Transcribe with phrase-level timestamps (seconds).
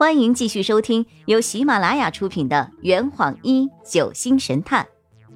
[0.00, 4.88] 欢迎继续收听由喜马拉雅出品的《圆谎一九星神探》，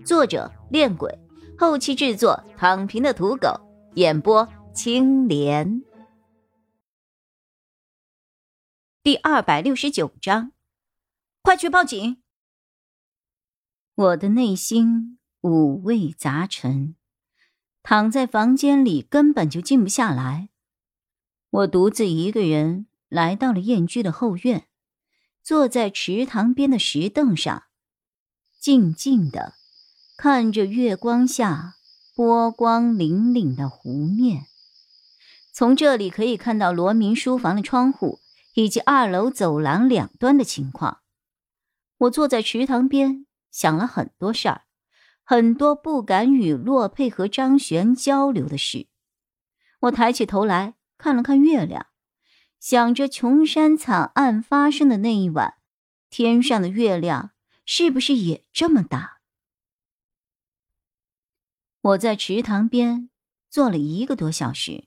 [0.06, 1.18] 作者：恋鬼，
[1.58, 3.61] 后期制作：躺平的土狗，
[3.96, 5.82] 演播：青莲。
[9.03, 10.53] 第二百六十九章，
[11.43, 12.23] 快去报警！
[13.95, 16.96] 我的内心五味杂陈，
[17.83, 20.49] 躺在房间里根本就静不下来。
[21.51, 22.87] 我独自一个人。
[23.09, 24.66] 来到了燕居的后院，
[25.43, 27.64] 坐在池塘边的石凳上，
[28.61, 29.54] 静静的
[30.17, 31.75] 看着月光下
[32.17, 34.47] 波光粼粼的湖面。
[35.53, 38.20] 从这里可以看到罗明书房的窗户
[38.55, 41.02] 以及二楼走廊两端的情况。
[41.98, 44.62] 我坐在池塘边，想了很多事儿，
[45.22, 48.89] 很多不敢与洛佩和张璇交流的事。
[49.83, 51.86] 我抬起头来看了看月亮。
[52.64, 55.56] 想着琼山惨案发生的那一晚，
[56.09, 57.33] 天上的月亮
[57.67, 59.19] 是不是也这么大？
[61.83, 63.11] 我在池塘边
[63.50, 64.86] 坐了一个多小时，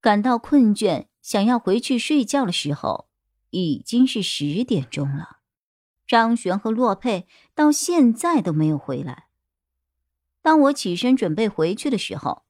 [0.00, 3.10] 感到困倦，想要回去睡觉的时候，
[3.50, 5.40] 已经是十点钟了。
[6.06, 9.26] 张璇和洛佩到现在都没有回来。
[10.40, 12.44] 当我起身准备回去的时候，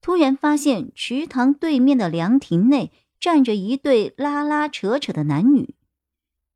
[0.00, 2.90] 突然发现池塘对面的凉亭内。
[3.22, 5.76] 站着一对拉拉扯扯的男女，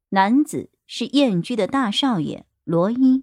[0.08, 3.22] 男子是燕居的大少爷罗伊，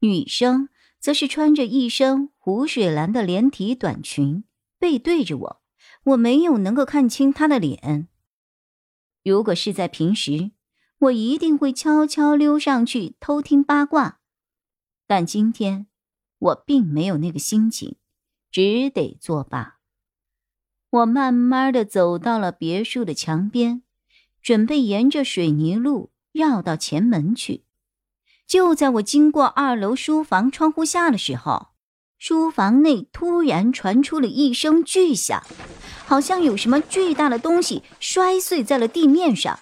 [0.00, 4.44] 女生则是穿着一身湖水蓝的连体短裙，
[4.78, 5.62] 背对着我，
[6.04, 8.08] 我没有能够看清她的脸。
[9.24, 10.50] 如果是在平时，
[10.98, 14.20] 我一定会悄悄溜上去偷听八卦，
[15.06, 15.86] 但今天
[16.38, 17.96] 我并没有那个心情，
[18.50, 19.79] 只得作罢。
[20.90, 23.82] 我慢慢的走到了别墅的墙边，
[24.42, 27.62] 准备沿着水泥路绕到前门去。
[28.44, 31.68] 就在我经过二楼书房窗户下的时候，
[32.18, 35.40] 书房内突然传出了一声巨响，
[36.04, 39.60] 好像有什么巨大的东西摔碎在了地面上。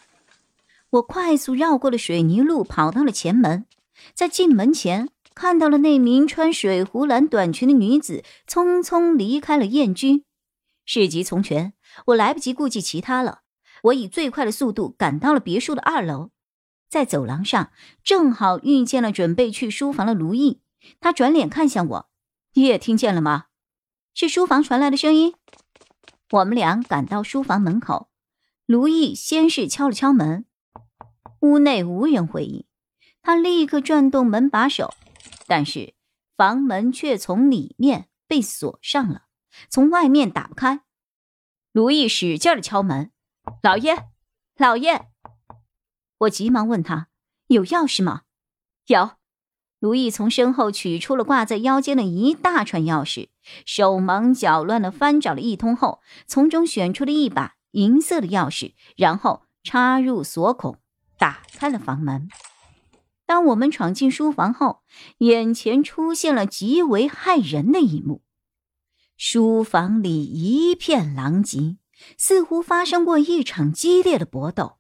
[0.88, 3.66] 我快速绕过了水泥路，跑到了前门，
[4.14, 10.24] 在进门前看到了那名穿水湖蓝短裙的女子匆匆离开了燕居。
[10.88, 11.74] 事急从权，
[12.06, 13.42] 我来不及顾及其他了。
[13.82, 16.30] 我以最快的速度赶到了别墅的二楼，
[16.88, 17.70] 在走廊上
[18.02, 20.62] 正好遇见了准备去书房的卢毅。
[20.98, 22.08] 他转脸看向我
[22.54, 23.48] ：“你也听见了吗？
[24.14, 25.34] 是书房传来的声音。”
[26.32, 28.08] 我们俩赶到书房门口，
[28.64, 30.46] 卢毅先是敲了敲门，
[31.40, 32.64] 屋内无人回应。
[33.20, 34.94] 他立刻转动门把手，
[35.46, 35.92] 但是
[36.34, 39.24] 房门却从里面被锁上了。
[39.68, 40.80] 从外面打不开，
[41.72, 43.10] 卢毅使劲的敲门
[43.62, 44.06] ：“老爷，
[44.56, 45.08] 老爷！”
[46.18, 47.08] 我急忙问他
[47.48, 48.22] ：“有钥匙吗
[48.88, 49.12] ？”“有。”
[49.80, 53.28] 卢毅从身后取出了挂在腰间的一大串钥匙，
[53.64, 60.78] 手忙脚乱的翻找了一通后，从中选出了一把银色的钥匙，然后插入锁孔，
[61.16, 62.28] 打开了房门。
[63.24, 64.82] 当我们闯进书房后，
[65.18, 68.22] 眼前出现了极为骇人的一幕。
[69.20, 71.76] 书房里一片狼藉，
[72.16, 74.78] 似乎发生过一场激烈的搏斗。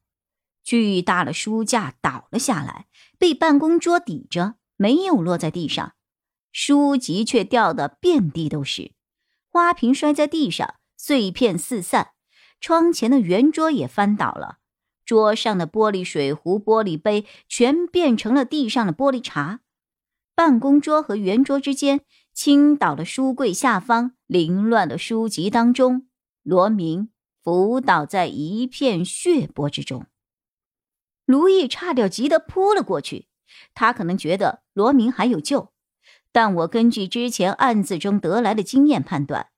[0.62, 2.86] 巨大的书架倒了下来，
[3.18, 5.94] 被办公桌抵着，没有落在地上，
[6.52, 8.92] 书籍却掉得遍地都是，
[9.50, 12.12] 花瓶摔在地上，碎片四散。
[12.60, 14.58] 窗前的圆桌也翻倒了，
[15.04, 19.58] 桌上的玻璃水壶、玻璃杯全变成了地上的玻璃碴。
[20.36, 22.02] 办公桌和圆桌之间。
[22.38, 26.06] 倾倒的书柜下方，凌乱的书籍当中，
[26.44, 27.10] 罗明
[27.42, 30.06] 伏倒在一片血泊之中。
[31.26, 33.26] 卢毅差点急得扑了过去，
[33.74, 35.72] 他可能觉得罗明还有救，
[36.30, 39.48] 但我根据之前案子中得来的经验判断，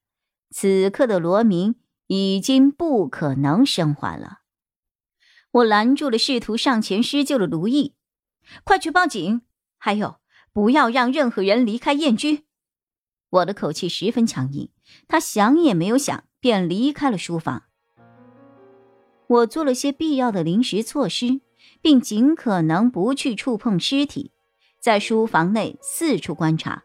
[0.51, 1.75] 此刻的罗明
[2.07, 4.39] 已经不可能生还了。
[5.51, 7.95] 我拦住了试图上前施救的卢毅，
[8.65, 9.43] 快去报警！
[9.77, 10.19] 还有，
[10.55, 12.47] 不要让任何人离开燕居。
[13.31, 14.69] 我的口气十分强硬，
[15.09, 17.63] 他想也没有想，便离开了书房。
[19.29, 21.41] 我做了些必要的临时措施，
[21.81, 24.33] 并尽可能不去触碰尸体，
[24.81, 26.83] 在书房内四处观察。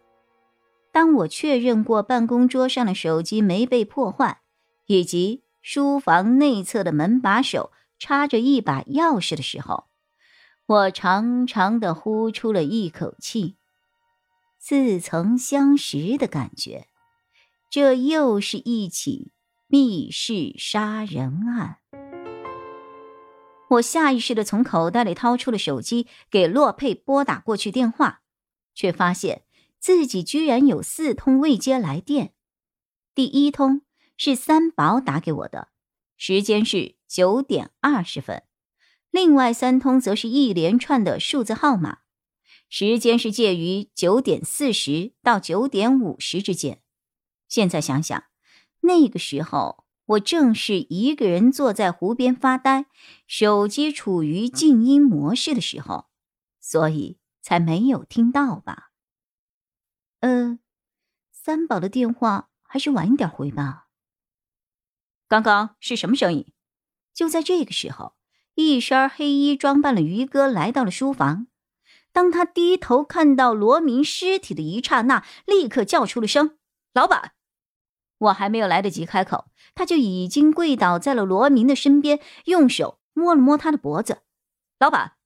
[0.92, 4.42] 当我确认过办公桌上的手机没被破坏，
[4.86, 9.86] 以及书房内侧的门把手插着一把钥匙的时候，
[10.68, 13.58] 我长长的呼出了一口气。
[14.68, 16.88] 似曾相识的感觉，
[17.70, 19.32] 这又是一起
[19.68, 21.78] 密室杀人案。
[23.70, 28.24] 我下意识的从口袋里掏出了手机，给洛佩拨打过去电话，
[28.74, 29.44] 却发现
[29.78, 32.34] 自己居然有四通未接来电。
[33.14, 33.84] 第一通
[34.18, 35.68] 是三宝打给我的，
[36.18, 38.40] 时间是九点二十分；
[39.12, 42.00] 另外三通则是一连串的数字号码，
[42.70, 46.82] 时间是介于九点四十到九点五十之间。
[47.48, 48.24] 现在想想，
[48.82, 49.86] 那个时候。
[50.10, 52.86] 我正是一个人坐在湖边发呆，
[53.26, 56.06] 手机处于静音模式的时候，
[56.62, 58.92] 所以才没有听到吧？
[60.20, 60.60] 呃，
[61.32, 63.88] 三宝的电话还是晚一点回吧。
[65.28, 66.54] 刚刚是什么声音？
[67.12, 68.14] 就在这个时候，
[68.54, 71.48] 一身黑衣装扮的于哥来到了书房。
[72.16, 76.58] 当他低头看到罗明尸体的一刹那，立刻叫出了声
[76.96, 77.34] ：“老板！”
[78.20, 84.22] 我还没有来得及开口，他就已经跪倒在了罗明的身边，用手摸了摸他的脖子。
[84.80, 85.18] 老板，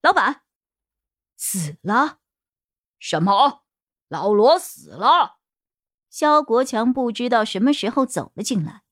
[0.00, 0.40] 老板，
[1.36, 2.20] 死了？
[2.98, 3.64] 什么？
[4.08, 5.36] 老罗死了？
[6.08, 8.84] 肖国强不知道什么时候走了进来。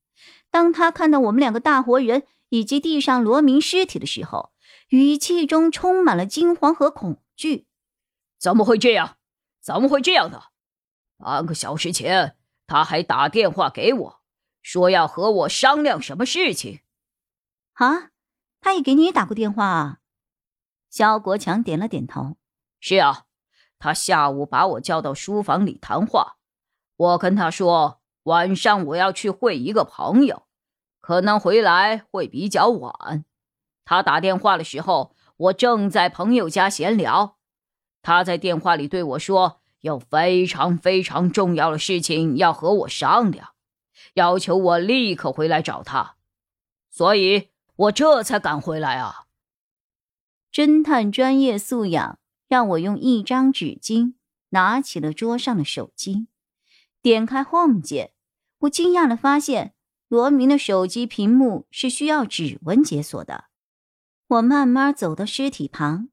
[0.51, 4.53] 当他看到我们两个大活人以及地上罗明尸体的时候，
[4.91, 7.69] 语气中充满了惊慌和恐惧。
[8.39, 9.19] 怎么会这样？
[9.61, 10.45] 怎么会这样的？
[11.19, 12.37] 半个小时前。
[12.69, 14.21] 他还打电话给我，
[14.61, 16.81] 说要和我商量什么事情。
[17.75, 18.11] 啊，
[18.61, 19.99] 他也给你打过电话啊？
[20.91, 22.37] 肖国强点了点头。
[22.81, 23.27] 是啊，
[23.79, 26.39] 他下午把我叫到书房里谈话。
[26.97, 30.49] 我跟他说，晚上我要去会一个朋友，
[31.01, 33.25] 可能回来会比较晚。
[33.85, 37.37] 他打电话的时候，我正在朋友家闲聊。
[38.03, 39.61] 他在电话里对我说。
[39.81, 43.51] 有非常非常重要的事情要和我商量，
[44.15, 46.17] 要求我立刻回来找他，
[46.91, 49.27] 所以我这才赶回来啊。
[50.53, 52.19] 侦探专业素养
[52.49, 54.15] 让我用一张纸巾
[54.49, 56.27] 拿起了桌上的手机，
[57.01, 58.11] 点开 Home 键，
[58.61, 59.75] 我惊讶的发现
[60.09, 63.45] 罗明的手机屏幕是需要指纹解锁的。
[64.29, 66.09] 我慢慢走到尸体旁。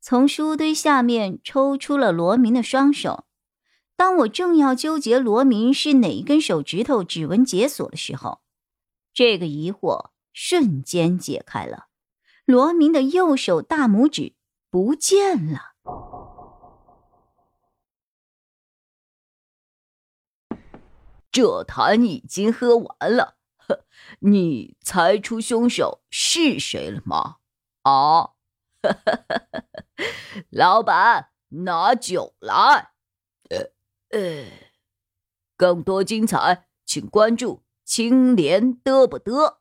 [0.00, 3.26] 从书堆下面抽出了罗明的双手。
[3.96, 8.40] 当我正要纠结罗明是哪一根手指头指纹解锁的时候，
[9.12, 11.86] 这个疑惑瞬间解开了。
[12.44, 14.34] 罗明的右手大拇指
[14.70, 15.72] 不见了。
[21.32, 23.36] 这坛已经喝完了，
[24.20, 27.38] 你猜出凶手是谁了吗？
[27.86, 28.36] 好？
[30.50, 32.90] 老板，拿酒来。
[33.48, 33.70] 呃
[34.10, 34.46] 呃，
[35.56, 39.58] 更多精彩，请关注青莲嘚不嘚。